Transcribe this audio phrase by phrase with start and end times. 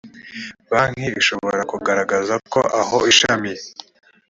[0.71, 3.51] banki ishobora kugaragaza ko aho ishami